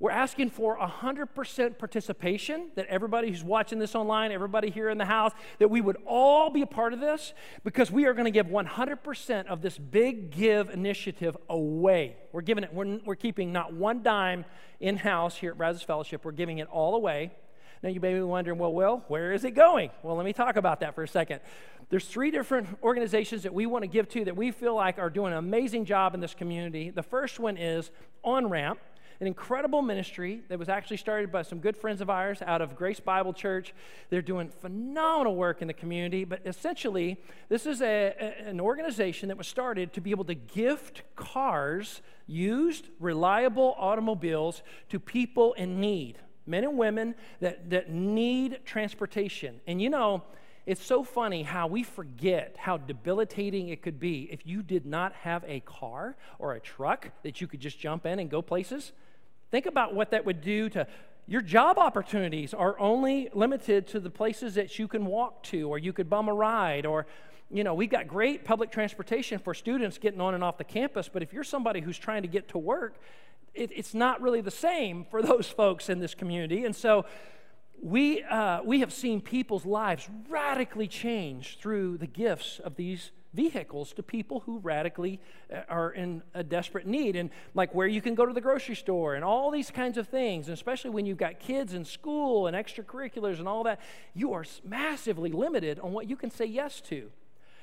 [0.00, 5.04] We're asking for 100% participation, that everybody who's watching this online, everybody here in the
[5.04, 7.34] house, that we would all be a part of this
[7.64, 12.16] because we are going to give 100% of this big give initiative away.
[12.32, 14.46] We're giving it, we're, we're keeping not one dime
[14.80, 16.24] in house here at Brazos Fellowship.
[16.24, 17.32] We're giving it all away.
[17.82, 19.90] Now you may be wondering, well, Will, where is it going?
[20.02, 21.40] Well, let me talk about that for a second.
[21.90, 25.10] There's three different organizations that we want to give to that we feel like are
[25.10, 26.88] doing an amazing job in this community.
[26.88, 27.90] The first one is
[28.24, 28.78] On Ramp
[29.20, 32.74] an incredible ministry that was actually started by some good friends of ours out of
[32.74, 33.74] Grace Bible Church.
[34.08, 37.18] They're doing phenomenal work in the community, but essentially,
[37.50, 42.00] this is a, a, an organization that was started to be able to gift cars,
[42.26, 49.60] used, reliable automobiles, to people in need, men and women that, that need transportation.
[49.66, 50.22] And you know,
[50.64, 55.12] it's so funny how we forget how debilitating it could be if you did not
[55.12, 58.92] have a car or a truck that you could just jump in and go places.
[59.50, 60.86] Think about what that would do to
[61.26, 65.78] your job opportunities are only limited to the places that you can walk to or
[65.78, 67.06] you could bum a ride or
[67.50, 71.08] you know we've got great public transportation for students getting on and off the campus
[71.12, 72.96] but if you're somebody who's trying to get to work
[73.54, 76.64] it, it's not really the same for those folks in this community.
[76.64, 77.04] And so
[77.82, 83.92] we, uh, we have seen people's lives radically change through the gifts of these vehicles
[83.94, 85.20] to people who radically
[85.52, 87.16] uh, are in a desperate need.
[87.16, 90.08] And like where you can go to the grocery store and all these kinds of
[90.08, 93.80] things and especially when you've got kids in school and extracurriculars and all that
[94.14, 97.10] you are massively limited on what you can say yes to.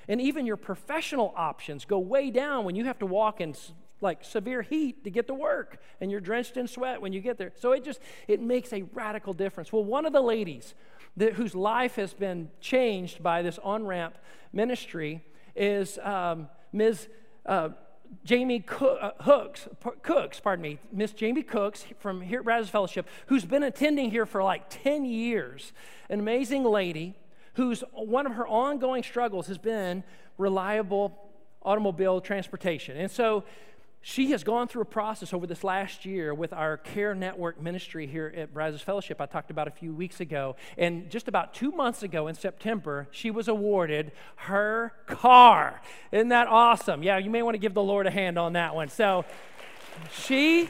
[0.08, 3.54] And even your professional options go way down when you have to walk in
[4.00, 7.38] like severe heat to get to work and you're drenched in sweat when you get
[7.38, 7.52] there.
[7.56, 9.74] So it just it makes a radical difference.
[9.74, 10.76] Well one of the ladies
[11.18, 14.18] that, whose life has been changed by this on-ramp
[14.54, 15.24] ministry
[15.58, 17.08] is um, Ms.
[17.46, 17.70] Uh,
[18.24, 19.68] Jamie uh, Hooks,
[20.02, 24.26] Cooks, pardon me, Miss Jamie Cooks from here at Brazos Fellowship, who's been attending here
[24.26, 25.74] for like 10 years.
[26.10, 27.16] An amazing lady
[27.56, 30.04] whose one of her ongoing struggles has been
[30.38, 31.18] reliable
[31.64, 32.96] automobile transportation.
[32.98, 33.44] And so
[34.10, 38.08] she has gone through a process over this last year with our Care Network ministry
[38.08, 40.56] here at Brazos Fellowship, I talked about a few weeks ago.
[40.78, 45.82] And just about two months ago in September, she was awarded her car.
[46.14, 47.04] Isn't that awesome?
[47.04, 48.88] Yeah, you may want to give the Lord a hand on that one.
[48.88, 49.26] So
[50.14, 50.70] she,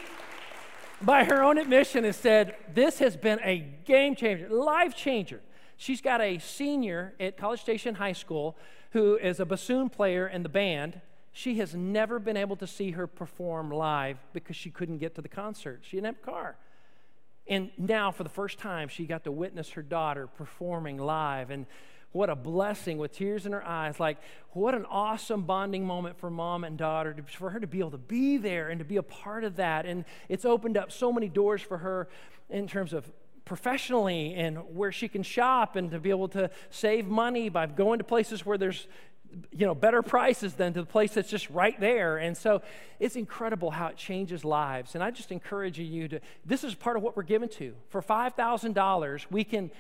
[1.00, 5.42] by her own admission, has said, This has been a game changer, life changer.
[5.78, 8.58] She's got a senior at College Station High School
[8.94, 11.02] who is a bassoon player in the band
[11.38, 15.22] she has never been able to see her perform live because she couldn't get to
[15.22, 15.82] the concert.
[15.84, 16.56] She didn't have a car.
[17.48, 21.52] And now, for the first time, she got to witness her daughter performing live.
[21.52, 21.68] And
[22.12, 24.00] what a blessing with tears in her eyes.
[24.00, 24.18] Like,
[24.54, 27.92] what an awesome bonding moment for mom and daughter, to, for her to be able
[27.92, 29.86] to be there and to be a part of that.
[29.86, 32.10] And it's opened up so many doors for her
[32.50, 33.08] in terms of
[33.48, 38.00] professionally and where she can shop and to be able to save money by going
[38.00, 38.88] to places where there's
[39.52, 42.18] you know, better prices than to the place that's just right there.
[42.18, 42.62] And so
[43.00, 44.96] it's incredible how it changes lives.
[44.96, 47.76] And I just encourage you to, this is part of what we're given to.
[47.90, 49.72] For $5,000, we can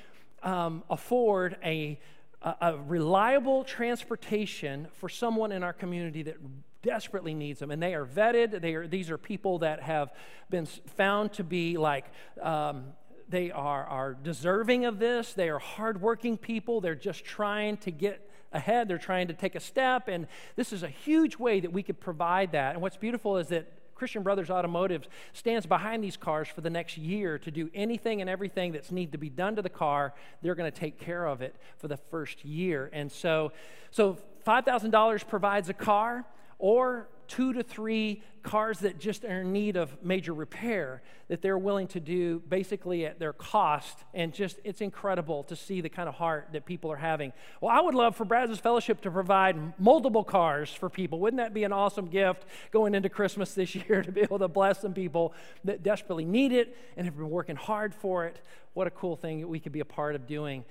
[0.43, 1.99] um, afford a,
[2.41, 6.37] a, a reliable transportation for someone in our community that
[6.83, 10.13] desperately needs them and they are vetted they are these are people that have
[10.49, 12.05] been found to be like
[12.41, 12.85] um,
[13.27, 18.26] they are, are deserving of this they are hardworking people they're just trying to get
[18.51, 21.83] ahead, they're trying to take a step, and this is a huge way that we
[21.83, 22.73] could provide that.
[22.73, 26.97] And what's beautiful is that Christian Brothers Automotive stands behind these cars for the next
[26.97, 30.13] year to do anything and everything that's need to be done to the car.
[30.41, 32.91] They're going to take care of it for the first year.
[32.93, 33.51] And so,
[33.89, 36.25] so $5,000 provides a car
[36.59, 41.57] or two to three cars that just are in need of major repair that they're
[41.57, 43.97] willing to do basically at their cost.
[44.13, 47.33] And just, it's incredible to see the kind of heart that people are having.
[47.59, 51.19] Well, I would love for Brazos Fellowship to provide multiple cars for people.
[51.19, 54.47] Wouldn't that be an awesome gift going into Christmas this year to be able to
[54.47, 55.33] bless some people
[55.65, 58.39] that desperately need it and have been working hard for it?
[58.73, 60.63] What a cool thing we could be a part of doing.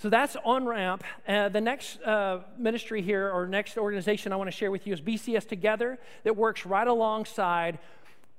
[0.00, 1.04] So that's on ramp.
[1.28, 4.94] Uh, the next uh, ministry here, or next organization I want to share with you,
[4.94, 7.78] is BCS Together, that works right alongside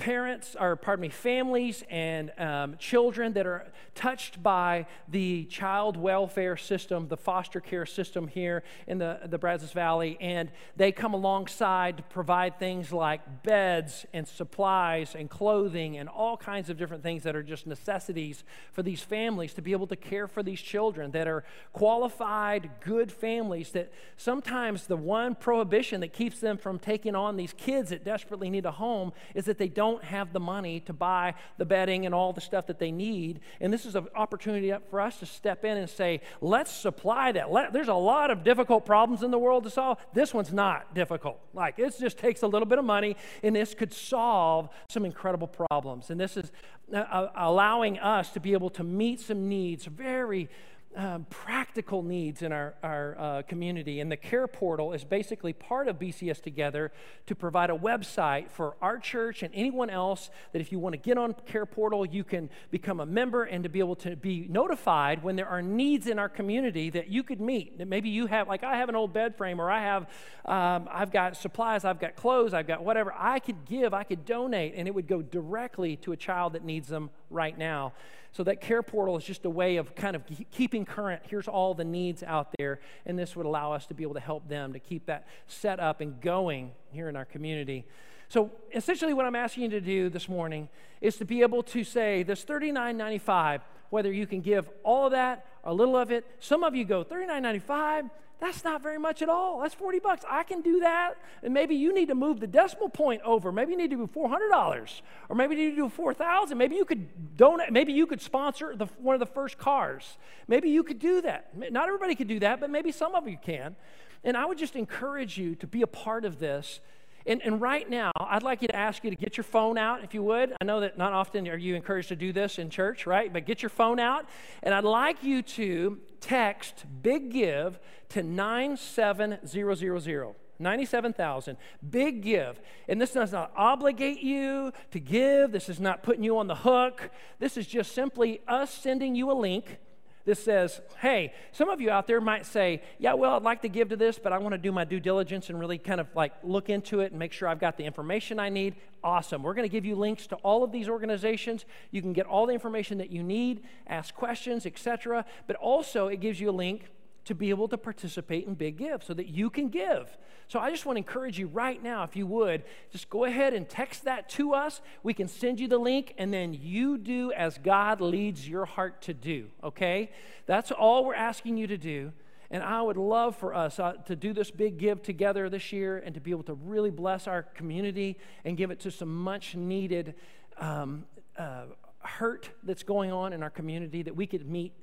[0.01, 6.57] parents, or pardon me, families and um, children that are touched by the child welfare
[6.57, 11.97] system, the foster care system here in the, the Brazos Valley, and they come alongside
[11.97, 17.21] to provide things like beds and supplies and clothing and all kinds of different things
[17.21, 21.11] that are just necessities for these families to be able to care for these children
[21.11, 21.43] that are
[21.73, 27.53] qualified, good families that sometimes the one prohibition that keeps them from taking on these
[27.53, 31.33] kids that desperately need a home is that they don't have the money to buy
[31.57, 33.39] the bedding and all the stuff that they need.
[33.59, 37.51] And this is an opportunity for us to step in and say, let's supply that.
[37.51, 39.97] Let, there's a lot of difficult problems in the world to solve.
[40.13, 41.39] This one's not difficult.
[41.53, 45.47] Like, it just takes a little bit of money, and this could solve some incredible
[45.47, 46.09] problems.
[46.09, 46.51] And this is
[46.93, 50.49] uh, uh allowing us to be able to meet some needs very
[50.95, 53.99] um, practical needs in our, our uh, community.
[53.99, 56.91] And the Care Portal is basically part of BCS Together
[57.27, 60.97] to provide a website for our church and anyone else that if you want to
[60.97, 64.47] get on Care Portal, you can become a member and to be able to be
[64.49, 67.77] notified when there are needs in our community that you could meet.
[67.77, 70.03] That maybe you have, like I have an old bed frame or I have,
[70.45, 73.13] um, I've got supplies, I've got clothes, I've got whatever.
[73.17, 76.63] I could give, I could donate, and it would go directly to a child that
[76.63, 77.93] needs them right now.
[78.31, 81.21] So that care portal is just a way of kind of keeping current.
[81.25, 84.21] Here's all the needs out there, and this would allow us to be able to
[84.21, 87.85] help them to keep that set up and going here in our community.
[88.29, 90.69] So essentially, what I'm asking you to do this morning
[91.01, 93.61] is to be able to say this 39.95.
[93.91, 96.25] Whether you can give all of that a little of it.
[96.39, 98.09] Some of you go 39.95
[98.41, 99.61] that's not very much at all.
[99.61, 100.25] That's 40 bucks.
[100.27, 101.13] I can do that.
[101.43, 103.51] And maybe you need to move the decimal point over.
[103.51, 106.83] Maybe you need to do $400 or maybe you need to do 4000 Maybe you
[106.83, 107.71] could donate.
[107.71, 110.17] Maybe you could sponsor the, one of the first cars.
[110.47, 111.55] Maybe you could do that.
[111.71, 113.75] Not everybody could do that, but maybe some of you can.
[114.23, 116.79] And I would just encourage you to be a part of this
[117.25, 120.03] and, and, right now, I'd like you to ask you to get your phone out,
[120.03, 120.53] if you would.
[120.59, 123.31] I know that not often are you encouraged to do this in church, right?
[123.31, 124.25] But get your phone out,
[124.63, 130.35] and I'd like you to text Big Give to 97000.
[130.61, 131.57] 97,000.
[131.89, 132.61] Big give.
[132.87, 135.51] And this does not obligate you to give.
[135.51, 137.09] This is not putting you on the hook.
[137.39, 139.79] This is just simply us sending you a link
[140.25, 143.69] this says, hey, some of you out there might say, yeah, well, I'd like to
[143.69, 146.07] give to this, but I want to do my due diligence and really kind of
[146.15, 148.75] like look into it and make sure I've got the information I need.
[149.03, 149.43] Awesome.
[149.43, 151.65] We're going to give you links to all of these organizations.
[151.91, 155.25] You can get all the information that you need, ask questions, etc.
[155.47, 156.89] But also, it gives you a link
[157.25, 160.17] to be able to participate in Big Give so that you can give.
[160.47, 163.53] So I just want to encourage you right now, if you would, just go ahead
[163.53, 164.81] and text that to us.
[165.03, 169.01] We can send you the link, and then you do as God leads your heart
[169.03, 170.11] to do, okay?
[170.47, 172.11] That's all we're asking you to do.
[172.49, 175.99] And I would love for us uh, to do this big give together this year
[175.99, 179.55] and to be able to really bless our community and give it to some much
[179.55, 180.15] needed
[180.59, 181.05] um,
[181.37, 181.63] uh,
[181.99, 184.73] hurt that's going on in our community that we could meet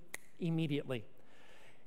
[0.40, 1.04] immediately.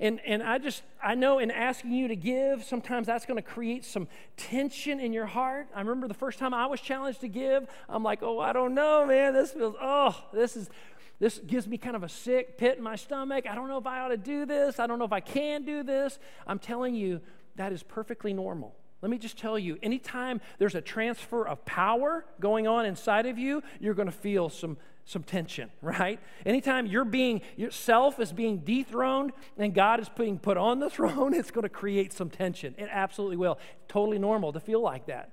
[0.01, 3.47] And, and I just, I know in asking you to give, sometimes that's going to
[3.47, 5.67] create some tension in your heart.
[5.75, 8.73] I remember the first time I was challenged to give, I'm like, oh, I don't
[8.73, 9.33] know, man.
[9.33, 10.71] This feels, oh, this is,
[11.19, 13.45] this gives me kind of a sick pit in my stomach.
[13.47, 14.79] I don't know if I ought to do this.
[14.79, 16.17] I don't know if I can do this.
[16.47, 17.21] I'm telling you,
[17.57, 18.73] that is perfectly normal.
[19.03, 23.37] Let me just tell you, anytime there's a transfer of power going on inside of
[23.37, 26.19] you, you're going to feel some some tension, right?
[26.45, 31.33] Anytime you're being, yourself is being dethroned and God is being put on the throne,
[31.33, 32.75] it's going to create some tension.
[32.77, 33.59] It absolutely will.
[33.87, 35.31] Totally normal to feel like that.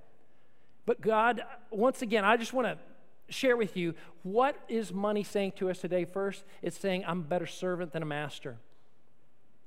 [0.86, 2.78] But God, once again, I just want to
[3.28, 6.44] share with you what is money saying to us today first?
[6.62, 8.56] It's saying, I'm a better servant than a master.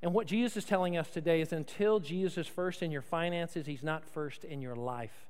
[0.01, 3.67] And what Jesus is telling us today is until Jesus is first in your finances,
[3.67, 5.27] he's not first in your life.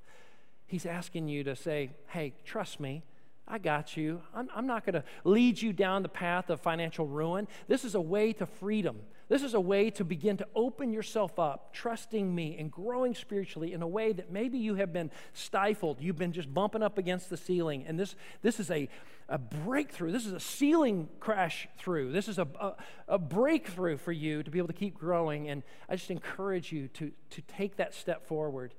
[0.65, 3.03] He's asking you to say, hey, trust me.
[3.47, 4.21] I got you.
[4.33, 7.47] I'm, I'm not going to lead you down the path of financial ruin.
[7.67, 8.99] This is a way to freedom.
[9.31, 13.71] This is a way to begin to open yourself up, trusting me and growing spiritually
[13.71, 16.01] in a way that maybe you have been stifled.
[16.01, 17.85] You've been just bumping up against the ceiling.
[17.87, 18.89] And this, this is a,
[19.29, 20.11] a breakthrough.
[20.11, 22.11] This is a ceiling crash through.
[22.11, 22.75] This is a, a,
[23.07, 25.47] a breakthrough for you to be able to keep growing.
[25.47, 28.73] And I just encourage you to, to take that step forward.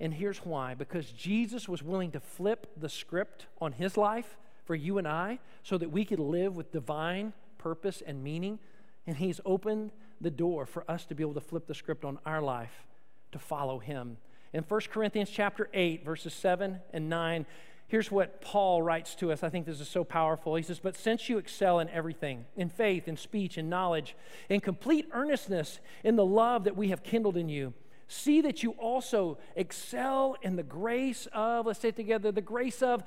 [0.00, 4.74] And here's why because Jesus was willing to flip the script on his life for
[4.74, 8.58] you and I so that we could live with divine purpose and meaning.
[9.06, 12.18] And he's opened the door for us to be able to flip the script on
[12.24, 12.86] our life
[13.32, 14.16] to follow him.
[14.52, 17.46] In 1 Corinthians chapter 8, verses 7 and 9,
[17.86, 19.42] here's what Paul writes to us.
[19.42, 20.54] I think this is so powerful.
[20.54, 24.16] He says, But since you excel in everything, in faith, in speech, in knowledge,
[24.48, 27.74] in complete earnestness, in the love that we have kindled in you,
[28.12, 32.82] See that you also excel in the grace of, let's say it together, the grace
[32.82, 33.04] of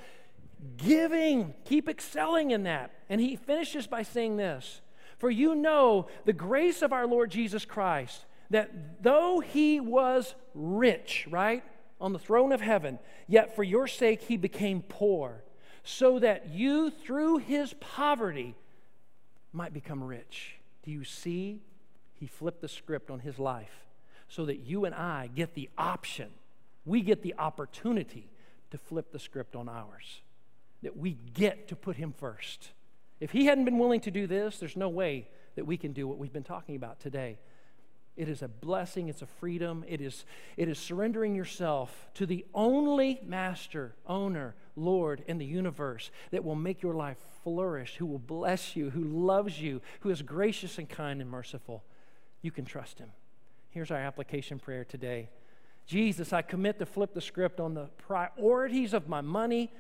[0.77, 1.53] giving.
[1.65, 2.93] Keep excelling in that.
[3.09, 4.79] And he finishes by saying this
[5.17, 11.27] For you know the grace of our Lord Jesus Christ, that though he was rich,
[11.29, 11.65] right,
[11.99, 12.97] on the throne of heaven,
[13.27, 15.43] yet for your sake he became poor,
[15.83, 18.55] so that you through his poverty
[19.51, 20.55] might become rich.
[20.81, 21.61] Do you see?
[22.13, 23.82] He flipped the script on his life
[24.33, 26.29] so that you and I get the option,
[26.85, 28.31] we get the opportunity
[28.71, 30.21] to flip the script on ours
[30.81, 32.71] that we get to put Him first.
[33.19, 36.07] If He hadn't been willing to do this, there's no way that we can do
[36.07, 37.37] what we've been talking about today.
[38.17, 40.25] It is a blessing, it's a freedom, it is,
[40.57, 46.55] it is surrendering yourself to the only master, owner, Lord in the universe that will
[46.55, 50.89] make your life flourish, who will bless you, who loves you, who is gracious and
[50.89, 51.83] kind and merciful.
[52.41, 53.11] You can trust Him.
[53.73, 55.29] Here's our application prayer today
[55.87, 59.73] Jesus, I commit to flip the script on the priorities of my money,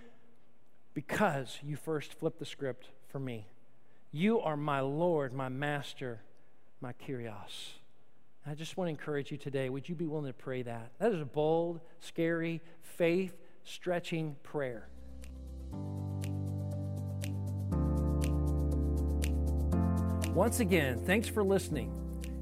[0.93, 3.47] because you first flipped the script for me.
[4.11, 6.21] You are my Lord, my master,
[6.81, 7.73] my Kyrios.
[8.45, 9.69] I just want to encourage you today.
[9.69, 10.91] Would you be willing to pray that?
[10.99, 14.89] That is a bold, scary, faith stretching prayer.
[20.33, 22.02] Once again, thanks for listening.